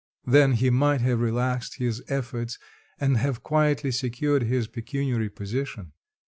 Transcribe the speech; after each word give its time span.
Then 0.25 0.53
he 0.53 0.71
might 0.71 1.01
have 1.01 1.19
relaxed 1.19 1.75
his 1.75 2.01
efforts 2.07 2.57
and 2.99 3.17
have 3.17 3.43
quietly 3.43 3.91
secured 3.91 4.41
his 4.41 4.65
pecuniary 4.67 5.29
position. 5.29 5.91